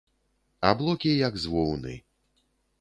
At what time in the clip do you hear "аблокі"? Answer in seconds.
0.69-1.11